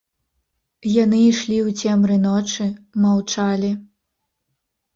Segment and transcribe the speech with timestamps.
[1.03, 2.67] Яны ішлі ў цемры ночы,
[3.07, 3.71] маўчалі.